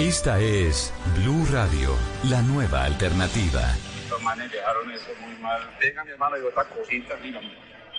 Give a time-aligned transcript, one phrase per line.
[0.00, 1.90] Esta es Blue Radio,
[2.24, 3.60] la nueva alternativa.
[4.08, 5.60] Los manes dejaron eso muy mal.
[5.80, 7.52] Venga, mi hermano, y otra cosita, dígame.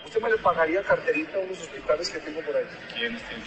[0.04, 2.64] ¿Usted me le pagaría carterita a unos hospitales que tengo por ahí?
[2.92, 3.46] ¿Quiénes tienen?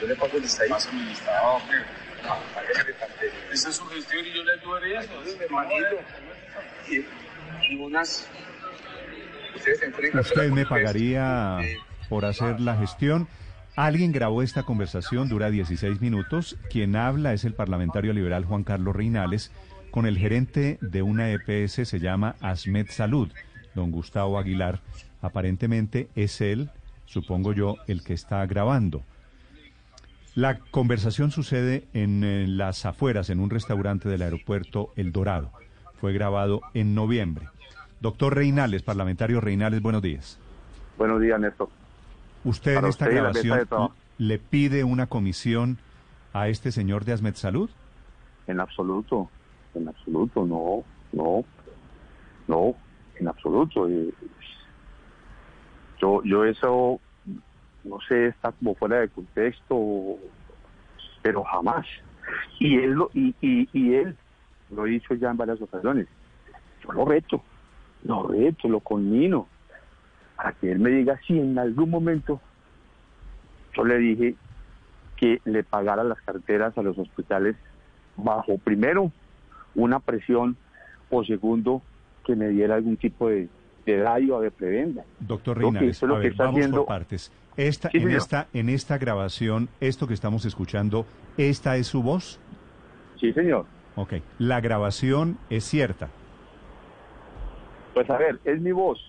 [0.00, 0.74] Yo le pago el estadía.
[0.74, 1.78] Más administrado, hombre.
[2.24, 3.52] Ah, págale carterita.
[3.52, 5.02] Esa es su gestión y yo le ayudaré eso.
[5.02, 5.96] Entonces, mi hermanito.
[6.88, 8.28] Y, y unas...
[9.54, 10.20] Ustedes entregan...
[10.20, 11.58] ¿Usted me pagaría
[12.08, 13.28] por hacer la gestión?
[13.78, 16.58] Alguien grabó esta conversación, dura 16 minutos.
[16.68, 19.52] Quien habla es el parlamentario liberal Juan Carlos Reinales
[19.92, 23.28] con el gerente de una EPS, se llama Asmed Salud,
[23.76, 24.80] don Gustavo Aguilar.
[25.22, 26.70] Aparentemente es él,
[27.06, 29.04] supongo yo, el que está grabando.
[30.34, 35.52] La conversación sucede en, en las afueras, en un restaurante del aeropuerto El Dorado.
[36.00, 37.46] Fue grabado en noviembre.
[38.00, 40.36] Doctor Reinales, parlamentario Reinales, buenos días.
[40.96, 41.68] Buenos días, Néstor.
[42.44, 45.78] ¿Usted en esta usted grabación le pide una comisión
[46.32, 47.70] a este señor de Asmed Salud?
[48.46, 49.28] En absoluto,
[49.74, 51.44] en absoluto, no, no,
[52.46, 52.74] no,
[53.18, 53.88] en absoluto.
[53.88, 54.12] Eh,
[56.00, 57.00] Yo, yo eso,
[57.84, 60.16] no sé, está como fuera de contexto,
[61.22, 61.86] pero jamás.
[62.60, 64.16] Y él, lo, y, y, y él,
[64.70, 66.06] lo he dicho ya en varias ocasiones,
[66.84, 67.42] yo lo reto,
[68.04, 69.48] lo reto, lo conmino,
[70.38, 72.40] para que él me diga si en algún momento
[73.76, 74.36] yo le dije
[75.16, 77.56] que le pagara las carteras a los hospitales
[78.16, 79.10] bajo primero
[79.74, 80.56] una presión
[81.10, 81.82] o segundo
[82.24, 83.48] que me diera algún tipo de,
[83.84, 85.02] de daño o de prebenda.
[85.18, 87.32] Doctor que eso es lo a que ver, está vamos haciendo- por partes.
[87.56, 88.18] Esta, Sí, en, señor.
[88.18, 91.04] esta, en esta grabación, esto que estamos escuchando,
[91.36, 92.38] ¿esta es su voz?
[93.18, 93.66] Sí, señor.
[93.96, 94.14] Ok.
[94.38, 96.08] La grabación es cierta.
[97.94, 99.00] Pues a ver, es mi voz.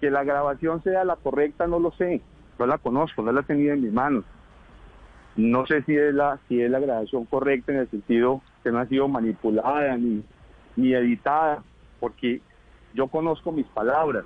[0.00, 2.20] Que la grabación sea la correcta no lo sé.
[2.58, 4.24] No la conozco, no la he tenido en mis manos.
[5.36, 8.78] No sé si es la, si es la grabación correcta en el sentido que no
[8.78, 10.22] ha sido manipulada ni,
[10.76, 11.62] ni editada,
[11.98, 12.40] porque
[12.94, 14.24] yo conozco mis palabras,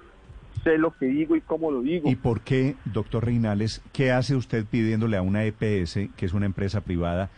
[0.62, 2.09] sé lo que digo y cómo lo digo.
[2.09, 6.47] ¿Y por qué, doctor Reinales, qué hace usted pidiéndole a una EPS, que es una
[6.47, 7.31] empresa privada,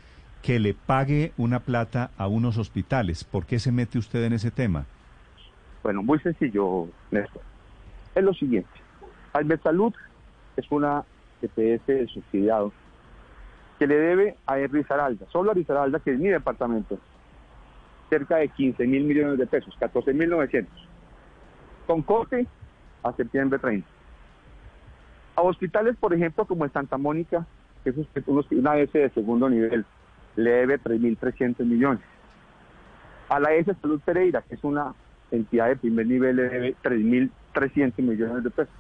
[0.43, 3.25] que le pague una plata a unos hospitales?
[3.25, 4.87] ¿Por qué se mete usted en ese tema?
[5.83, 7.43] Bueno, muy sencillo, Néstor.
[8.17, 8.71] Es lo siguiente.
[9.63, 9.93] Salud
[10.57, 11.05] es una
[11.43, 12.73] EPS subsidiado
[13.79, 16.99] que le debe a Risaralda, solo a Risaralda, que es mi departamento,
[18.09, 20.73] cerca de 15 mil millones de pesos, 14 mil 900,
[21.87, 22.47] con corte
[23.03, 23.87] a septiembre 30.
[25.35, 27.47] A hospitales, por ejemplo, como en Santa Mónica,
[27.85, 27.97] que es
[28.51, 29.85] una ES de segundo nivel,
[30.37, 32.03] le debe 3.300 millones.
[33.29, 34.95] A la ES Salud Pereira, que es una
[35.31, 36.77] entidad de primer nivel, le debe
[37.61, 38.75] 3.300 millones de pesos.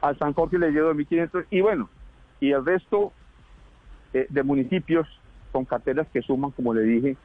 [0.00, 1.88] Al San Jorge le debe 2.500 y bueno,
[2.40, 3.12] y el resto
[4.12, 5.06] eh, de municipios
[5.52, 7.16] con carteras que suman, como le dije,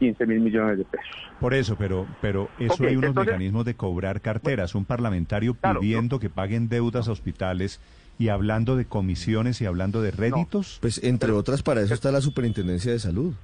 [0.00, 1.06] 15 mil millones de pesos.
[1.38, 4.74] Por eso, pero, pero eso hay unos entonces- mecanismos de cobrar carteras.
[4.74, 7.80] Un parlamentario Claro, pidiendo que paguen deudas a hospitales
[8.18, 10.78] y hablando de comisiones y hablando de réditos.
[10.80, 13.34] Pues entre otras, para eso está la Superintendencia de Salud.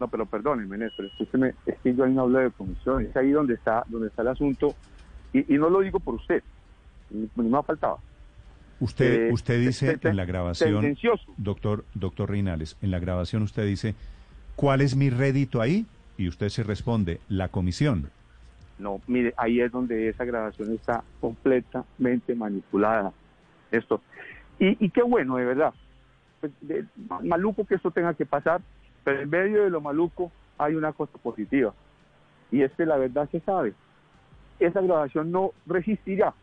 [0.00, 3.30] No, pero perdóneme, Néstor, escúcheme, es que yo ahí no hablo de comisión, es ahí
[3.32, 4.74] donde está, donde está el asunto,
[5.32, 6.42] y, y no lo digo por usted,
[7.10, 8.00] ni, ni me ha faltado.
[8.80, 11.32] Usted, Eh, usted dice te- te- en la grabación, tendencioso.
[11.36, 13.94] doctor, doctor Reinales, en la grabación usted dice,
[14.56, 15.86] ¿cuál es mi rédito ahí?
[16.16, 18.10] Y usted se responde, la comisión.
[18.78, 23.12] No, mire, ahí es donde esa grabación está completamente manipulada.
[23.70, 24.00] Esto.
[24.58, 25.74] Y, y qué bueno, de verdad.
[26.40, 26.86] Pues, de-
[27.22, 28.62] maluco que esto tenga que pasar,
[29.04, 31.74] pero en medio de lo maluco hay una cosa positiva.
[32.50, 33.74] Y es que la verdad se sabe.
[34.60, 36.34] Esa grabación no resistirá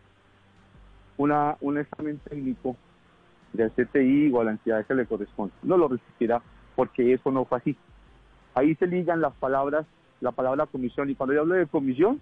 [1.17, 2.75] una, un examen técnico
[3.53, 5.53] del CTI o a la entidad que le corresponde.
[5.63, 6.41] No lo resistirá
[6.75, 7.77] porque eso no fue así.
[8.53, 9.85] Ahí se ligan las palabras,
[10.19, 11.09] la palabra comisión.
[11.09, 12.19] Y cuando yo hablo de comisión,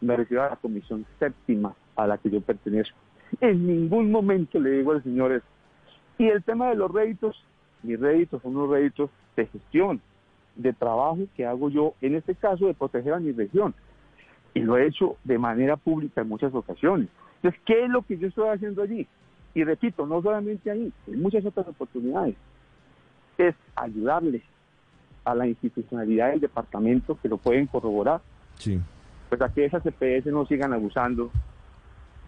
[0.00, 2.96] me refiero a la comisión séptima a la que yo pertenezco.
[3.40, 5.46] En ningún momento le digo al señor eso.
[6.18, 7.42] Y el tema de los réditos,
[7.82, 10.00] mis réditos son unos réditos de gestión,
[10.56, 13.74] de trabajo que hago yo, en este caso de proteger a mi región.
[14.54, 17.08] Y lo he hecho de manera pública en muchas ocasiones.
[17.36, 19.06] Entonces, ¿qué es lo que yo estoy haciendo allí?
[19.54, 22.34] Y repito, no solamente ahí, en muchas otras oportunidades.
[23.38, 24.42] Es ayudarles
[25.24, 28.20] a la institucionalidad del departamento que lo pueden corroborar,
[28.58, 28.80] Sí.
[29.28, 31.30] pues a que esas CPS no sigan abusando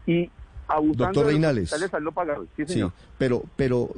[0.07, 0.31] y
[0.69, 1.65] abusando Doctor de Reinales.
[1.73, 2.39] hospitales al no pagar.
[2.57, 2.83] Sí, Sí,
[3.19, 3.89] pero, pero,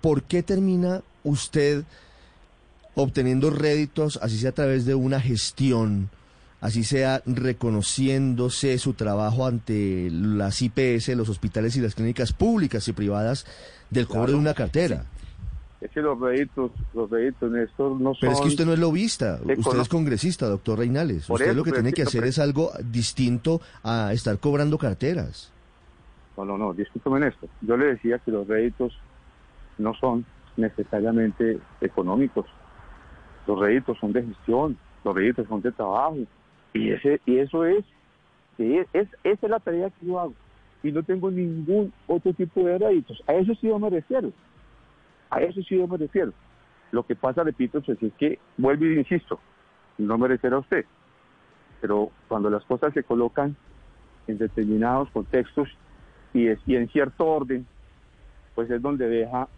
[0.00, 1.84] ¿por qué termina usted
[2.94, 6.10] obteniendo réditos, así sea a través de una gestión,
[6.62, 12.92] así sea reconociéndose su trabajo ante las IPS, los hospitales y las clínicas públicas y
[12.92, 13.44] privadas
[13.90, 15.04] del cobro de una cartera?
[15.80, 18.20] Es que los réditos, los réditos, Néstor, no son...
[18.20, 21.28] Pero es que usted no es lobista, usted es congresista, doctor Reinales.
[21.28, 25.52] usted lo que tiene que hacer es algo distinto a estar cobrando carteras.
[26.36, 27.48] No, no, no, discúlpeme en esto.
[27.60, 28.96] Yo le decía que los réditos
[29.78, 30.24] no son
[30.56, 32.46] necesariamente económicos.
[33.48, 36.18] Los réditos son de gestión, los réditos son de trabajo.
[36.72, 37.84] Y, ese, y eso es,
[38.58, 40.34] es, es, esa es la tarea que yo hago.
[40.82, 43.22] Y no tengo ningún otro tipo de réditos.
[43.26, 44.32] A eso sí yo me refiero.
[45.30, 46.32] A eso sí yo me refiero.
[46.90, 49.40] Lo que pasa, repito, pues, es que, vuelvo y insisto,
[49.98, 50.84] no me refiero a usted,
[51.80, 53.56] pero cuando las cosas se colocan
[54.26, 55.68] en determinados contextos
[56.34, 57.66] y, y en cierto orden,
[58.54, 59.48] pues es donde deja...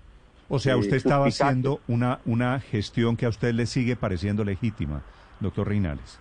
[0.48, 5.02] O sea, usted estaba haciendo una, una gestión que a usted le sigue pareciendo legítima,
[5.40, 6.20] doctor Reinales.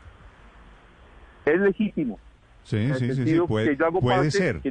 [1.46, 2.20] Es legítimo.
[2.64, 4.62] Sí, sí, sí, puede, puede ser.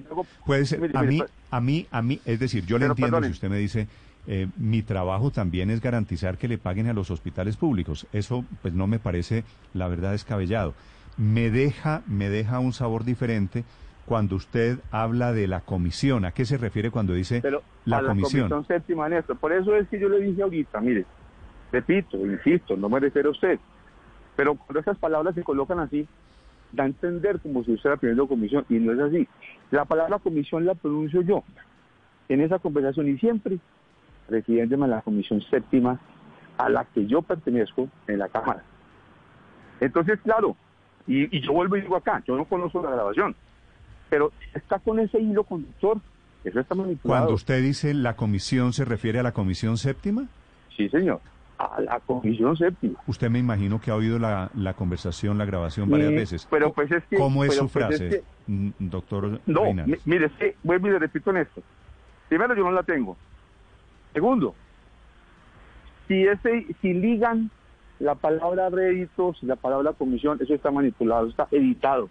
[0.47, 0.91] puede ser.
[0.95, 3.87] a mí, a mí, a mí, es decir, yo le entiendo si usted me dice,
[4.27, 8.07] eh, mi trabajo también es garantizar que le paguen a los hospitales públicos.
[8.13, 10.75] Eso pues no me parece, la verdad, descabellado.
[11.19, 13.65] Me deja, me deja un sabor diferente
[14.07, 16.25] cuando usted habla de la comisión.
[16.25, 18.45] ¿A qué se refiere cuando dice Pero la a comisión?
[18.45, 19.37] La comisión séptima, Néstor.
[19.37, 21.05] Por eso es que yo le dije ahorita, mire,
[21.71, 23.59] repito, insisto, no me refiero a usted.
[24.35, 26.09] Pero cuando esas palabras se colocan así,
[26.73, 29.29] da a entender como si usted era pidiendo comisión, y no es así.
[29.71, 31.45] La palabra comisión la pronuncio yo
[32.29, 33.59] en esa conversación y siempre
[34.29, 36.01] refiriéndome a la comisión séptima
[36.59, 38.63] a la que yo pertenezco en la Cámara.
[39.81, 40.57] Entonces, claro,
[41.07, 43.35] y, yo vuelvo y digo acá, yo no conozco la grabación,
[44.09, 45.99] pero está con ese hilo conductor,
[46.45, 47.21] eso está manipulado.
[47.23, 50.27] Cuando usted dice la comisión, ¿se refiere a la comisión séptima?
[50.77, 51.21] Sí, señor,
[51.63, 52.99] a la comisión séptima.
[53.07, 56.49] Usted me imagino que ha oído la, la conversación, la grabación varias veces.
[56.51, 57.17] Pero pues es que...
[57.17, 59.63] ¿Cómo es su pues frase, doctor No,
[60.05, 61.63] mire, es que vuelvo y le repito en esto.
[62.29, 63.17] Primero, yo no la tengo.
[64.13, 64.55] Segundo,
[66.09, 67.51] si, ese, si ligan
[67.99, 72.11] la palabra réditos y la palabra comisión, eso está manipulado, está editado.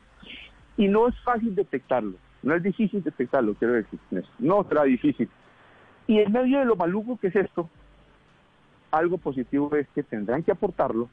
[0.77, 3.99] Y no es fácil detectarlo, no es difícil detectarlo, quiero decir,
[4.39, 5.29] no será difícil.
[6.07, 7.69] Y en medio de lo maluco que es esto,
[8.91, 11.09] algo positivo es que tendrán que aportarlo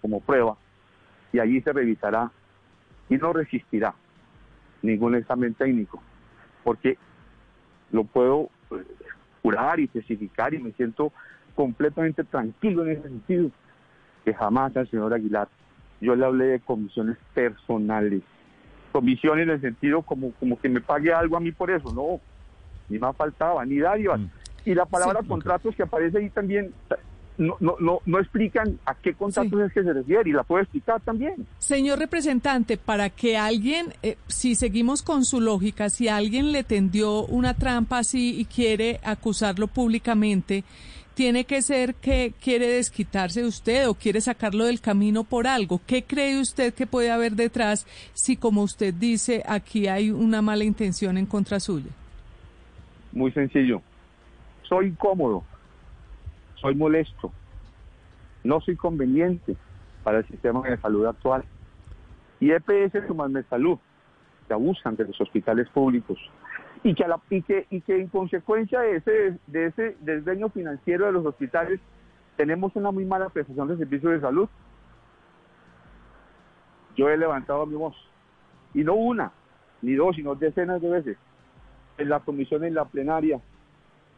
[0.00, 0.56] como prueba
[1.32, 2.30] y allí se revisará
[3.08, 3.94] y no resistirá
[4.82, 6.02] ningún examen técnico,
[6.64, 6.98] porque
[7.90, 8.84] lo puedo pues,
[9.42, 11.12] jurar y especificar y me siento
[11.54, 13.50] completamente tranquilo en ese sentido,
[14.24, 15.48] que jamás al señor Aguilar
[16.00, 18.22] yo le hablé de comisiones personales,
[18.90, 22.20] comisiones en el sentido como, como que me pague algo a mí por eso, no,
[22.88, 24.20] ni más faltaba, ni dádivas.
[24.20, 24.26] Mm.
[24.64, 26.72] Y la palabra contratos que aparece ahí también
[27.38, 30.62] no, no, no, no explican a qué contratos es que se refiere y la puedo
[30.62, 31.46] explicar también.
[31.58, 37.24] Señor representante, para que alguien, eh, si seguimos con su lógica, si alguien le tendió
[37.26, 40.64] una trampa así y quiere acusarlo públicamente,
[41.14, 45.80] tiene que ser que quiere desquitarse de usted o quiere sacarlo del camino por algo.
[45.86, 50.64] ¿Qué cree usted que puede haber detrás si, como usted dice, aquí hay una mala
[50.64, 51.90] intención en contra suya?
[53.12, 53.82] Muy sencillo.
[54.72, 55.44] Soy incómodo
[56.62, 57.30] soy molesto,
[58.42, 59.54] no soy conveniente
[60.02, 61.44] para el sistema de salud actual.
[62.40, 63.78] Y EPS de Salud,
[64.48, 66.18] que abusan de los hospitales públicos
[66.82, 71.78] y que en consecuencia de ese, de ese desdeño financiero de los hospitales
[72.36, 74.48] tenemos una muy mala prestación de servicios de salud.
[76.96, 77.94] Yo he levantado mi voz,
[78.72, 79.32] y no una,
[79.82, 81.18] ni dos, sino decenas de veces,
[81.98, 83.38] en la comisión, en la plenaria,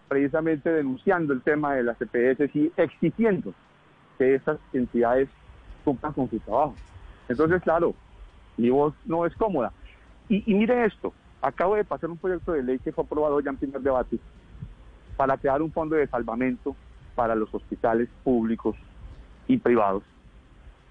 [0.09, 3.53] precisamente denunciando el tema de las CPS y exigiendo
[4.19, 5.29] que esas entidades
[5.85, 6.75] cumplan con su trabajo.
[7.29, 7.95] Entonces, claro,
[8.57, 9.73] mi voz no es cómoda.
[10.29, 13.51] Y, y miren esto, acabo de pasar un proyecto de ley que fue aprobado ya
[13.51, 14.19] en primer debate
[15.17, 16.75] para crear un fondo de salvamento
[17.15, 18.77] para los hospitales públicos
[19.47, 20.03] y privados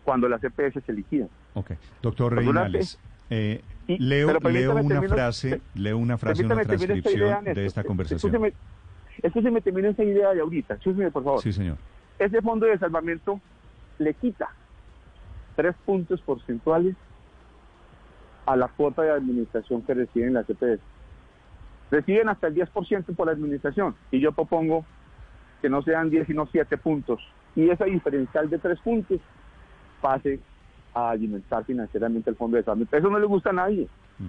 [0.03, 1.29] cuando las CPS se liquidan.
[1.53, 4.38] Ok, doctor Reinales, eh, leo,
[4.82, 8.53] una frase, leo una frase, una transcripción de esta conversación.
[9.31, 10.75] Se me termina esa idea de ahorita.
[10.75, 11.41] Escúcheme, por favor.
[11.41, 11.77] Sí, señor.
[12.19, 13.39] Ese fondo de salvamento
[13.99, 14.49] le quita
[15.55, 16.95] tres puntos porcentuales
[18.45, 20.81] a la cuota de administración que reciben las CPS.
[21.91, 24.85] Reciben hasta el 10% por la administración y yo propongo
[25.61, 27.21] que no sean 10 sino 7 puntos
[27.55, 29.19] y esa diferencial de tres puntos
[30.01, 30.39] pase
[30.93, 32.97] a alimentar financieramente el fondo de salvamento.
[32.97, 33.87] Eso no le gusta a nadie.
[34.19, 34.27] Mm.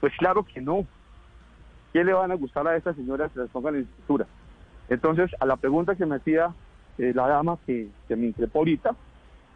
[0.00, 0.86] Pues claro que no.
[1.92, 4.26] ¿Qué le van a gustar a estas señoras que las pongan en escritura?
[4.88, 6.52] Entonces, a la pregunta que me hacía
[6.98, 8.94] eh, la dama que, me increpó ahorita,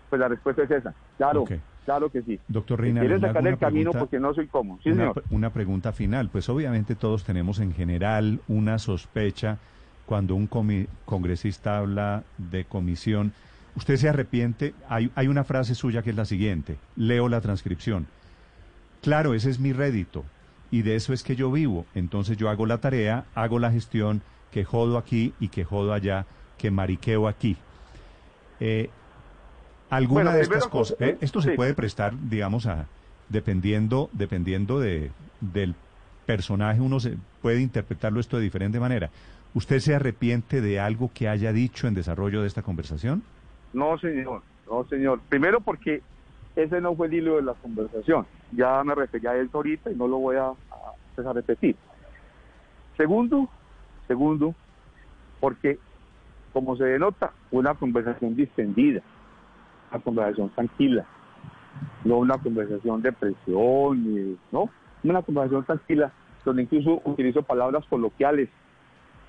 [0.08, 0.94] pues la respuesta es esa.
[1.16, 1.44] Claro,
[1.84, 2.38] claro que sí.
[2.48, 4.78] Doctor Reina, quieren sacar el camino porque no soy como.
[4.84, 6.28] una, una pregunta final.
[6.30, 9.58] Pues obviamente todos tenemos en general una sospecha
[10.06, 13.32] cuando un congresista habla de comisión,
[13.74, 18.06] usted se arrepiente, hay, hay una frase suya que es la siguiente, leo la transcripción.
[19.02, 20.24] Claro, ese es mi rédito
[20.70, 21.86] y de eso es que yo vivo.
[21.94, 26.26] Entonces yo hago la tarea, hago la gestión, que jodo aquí y que jodo allá,
[26.58, 27.56] que mariqueo aquí.
[28.60, 28.90] Eh,
[29.90, 32.86] alguna de estas cosas, eh, esto se puede prestar, digamos, a
[33.28, 35.74] dependiendo, dependiendo de, del
[36.24, 39.10] personaje, uno se puede interpretarlo esto de diferente manera.
[39.54, 43.22] ¿Usted se arrepiente de algo que haya dicho en desarrollo de esta conversación?
[43.72, 45.20] No, señor, no, señor.
[45.28, 46.02] Primero porque
[46.56, 48.26] ese no fue el hilo de la conversación.
[48.52, 51.76] Ya me referí a él ahorita y no lo voy a, a, repetir.
[52.96, 53.48] Segundo,
[54.08, 54.54] segundo,
[55.38, 55.78] porque
[56.54, 59.02] como se denota, una conversación distendida,
[59.90, 61.04] una conversación tranquila,
[62.04, 64.70] no una conversación de presión, no,
[65.04, 66.10] una conversación tranquila,
[66.42, 68.48] donde incluso utilizo palabras coloquiales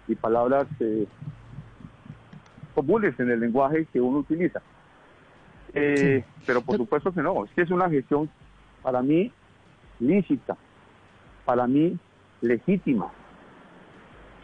[0.07, 1.05] y palabras eh,
[2.73, 4.61] comunes en el lenguaje que uno utiliza.
[5.73, 8.29] Eh, pero por supuesto que no, es que es una gestión
[8.81, 9.31] para mí
[9.99, 10.55] lícita,
[11.45, 11.97] para mí
[12.41, 13.11] legítima,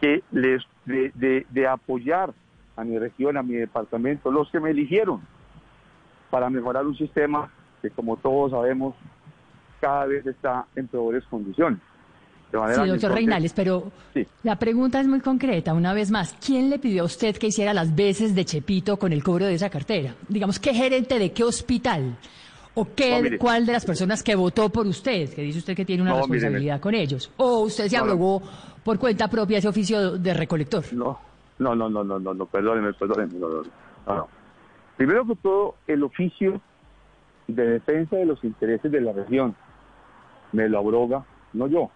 [0.00, 2.34] que les de, de, apoyar
[2.76, 5.22] a mi región, a mi departamento, los que me eligieron
[6.30, 7.50] para mejorar un sistema
[7.80, 8.94] que como todos sabemos
[9.80, 11.80] cada vez está en peores condiciones.
[12.74, 13.90] Sí, doctor Reinales, pero
[14.42, 16.36] la pregunta es muy concreta, una vez más.
[16.44, 19.54] ¿Quién le pidió a usted que hiciera las veces de Chepito con el cobro de
[19.54, 20.14] esa cartera?
[20.28, 22.16] Digamos, ¿qué gerente de qué hospital?
[22.74, 26.02] ¿O qué, cuál de las personas que votó por usted, que dice usted que tiene
[26.02, 27.30] una responsabilidad con ellos?
[27.36, 28.42] ¿O usted se abrogó
[28.82, 30.84] por cuenta propia ese oficio de recolector?
[30.92, 31.18] No,
[31.58, 33.38] no, no, no, no, no, no perdóneme, perdóneme.
[33.38, 33.62] No, no,
[34.06, 34.28] no.
[34.96, 36.60] Primero que todo, el oficio
[37.48, 39.54] de defensa de los intereses de la región
[40.52, 41.90] me lo abroga, no yo,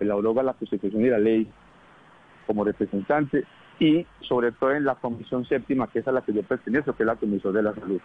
[0.00, 1.48] elaboró la Constitución y la ley
[2.46, 3.44] como representante
[3.78, 7.02] y sobre todo en la Comisión Séptima, que es a la que yo pertenezco, que
[7.02, 8.00] es la Comisión de la Salud.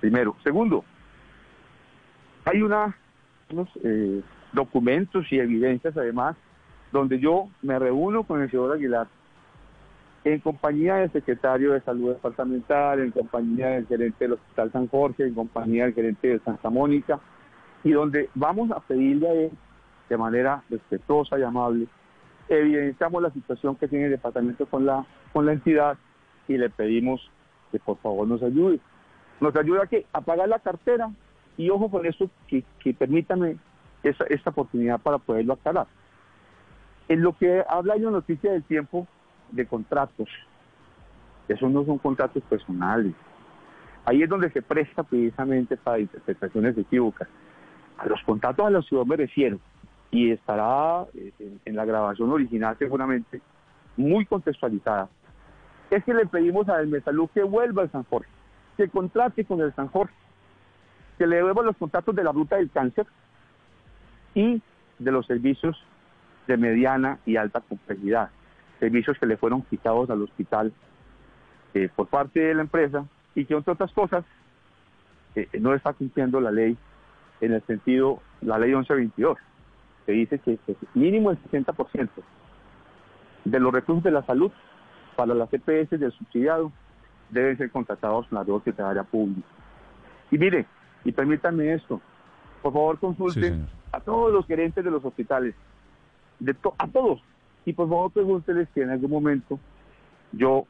[0.00, 0.36] Primero.
[0.42, 0.84] Segundo,
[2.44, 2.94] hay unos
[3.82, 4.22] eh,
[4.52, 6.36] documentos y evidencias además
[6.92, 9.08] donde yo me reúno con el señor Aguilar
[10.24, 15.26] en compañía del secretario de Salud Departamental, en compañía del gerente del Hospital San Jorge,
[15.26, 17.20] en compañía del gerente de Santa Mónica,
[17.84, 19.50] y donde vamos a pedirle a él
[20.08, 21.86] de manera respetuosa y amable,
[22.48, 25.98] evidenciamos la situación que tiene el departamento con la, con la entidad
[26.46, 27.30] y le pedimos
[27.70, 28.80] que por favor nos ayude.
[29.40, 31.10] Nos ayude a, que, a pagar la cartera
[31.56, 33.56] y ojo con eso, que, que permítanme
[34.02, 35.86] esa, esta oportunidad para poderlo aclarar.
[37.08, 39.06] En lo que habla yo noticia del tiempo
[39.50, 40.28] de contratos,
[41.48, 43.14] esos no son contratos personales.
[44.04, 47.28] Ahí es donde se presta precisamente para interpretaciones equívocas.
[47.98, 49.58] A los contratos a los yo me refiero
[50.10, 51.32] y estará eh,
[51.64, 53.40] en, la grabación original seguramente
[53.96, 55.08] muy contextualizada,
[55.90, 58.30] es que le pedimos a El Salud que vuelva al San Jorge,
[58.76, 60.14] que contrate con el San Jorge,
[61.18, 63.06] que le devuelva los contratos de la ruta del cáncer
[64.34, 64.62] y
[64.98, 65.76] de los servicios
[66.46, 68.30] de mediana y alta complejidad,
[68.78, 70.72] servicios que le fueron quitados al hospital
[71.74, 74.24] eh, por parte de la empresa y que entre otras cosas
[75.34, 76.76] eh, no está cumpliendo la ley
[77.40, 79.38] en el sentido, la ley 1122
[80.08, 80.58] se dice que,
[80.94, 82.08] mínimo el 60%
[83.44, 84.50] de los recursos de la salud
[85.16, 86.72] para las EPS del subsidiado
[87.28, 89.46] deben ser contratados en la red secretaria pública.
[90.30, 90.64] Y mire,
[91.04, 92.00] y permítanme esto,
[92.62, 95.54] por favor consulten a todos los gerentes de los hospitales,
[96.38, 97.20] de a todos,
[97.66, 99.60] y por favor pregúntenles si en algún momento
[100.32, 100.64] yo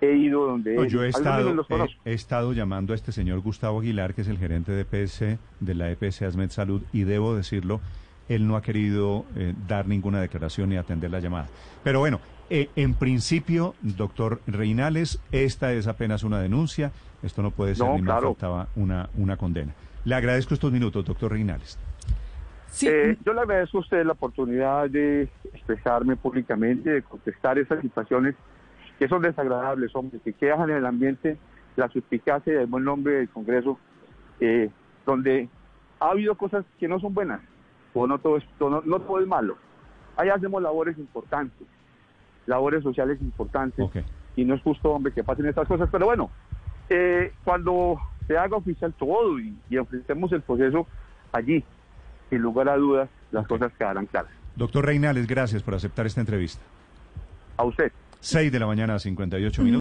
[0.00, 1.66] he ido donde yo he estado,
[2.04, 5.74] he, estado llamando a este señor Gustavo Aguilar, que es el gerente de EPS de
[5.74, 7.80] la EPS Asmed Salud, y debo decirlo,
[8.28, 11.48] él no ha querido eh, dar ninguna declaración ni atender la llamada.
[11.82, 16.92] Pero bueno, eh, en principio, doctor Reinales, esta es apenas una denuncia,
[17.22, 19.72] esto no puede ser ni más faltaba una, una condena.
[20.04, 21.78] Le agradezco estos minutos, doctor Reinales.
[22.68, 22.88] Sí.
[22.88, 28.34] Eh, yo le agradezco a usted la oportunidad de expresarme públicamente, de contestar esas situaciones
[28.98, 31.38] que son desagradables, hombre, que quedan en el ambiente
[31.76, 33.78] la suspicacia y el buen nombre del Congreso,
[35.04, 35.48] donde
[36.00, 37.40] ha habido cosas que no son buenas
[38.04, 39.56] no todo, es, no, todo es malo.
[40.16, 41.66] Ahí hacemos labores importantes,
[42.46, 43.86] labores sociales importantes,
[44.34, 46.30] y no es justo, hombre, que pasen estas cosas, pero bueno,
[46.88, 50.86] eh, cuando se haga oficial todo y, y ofrecemos el proceso
[51.32, 51.64] allí,
[52.28, 54.32] sin lugar a dudas, las cosas quedarán claras.
[54.56, 56.62] Doctor Reinales, gracias por aceptar esta entrevista.
[57.56, 57.92] A usted.
[58.20, 59.72] 6 de la mañana, 58 minutos.